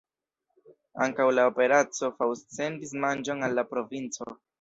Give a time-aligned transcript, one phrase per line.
[1.05, 4.29] Ankaŭ la Operaco Faust sendis manĝon al la provinco.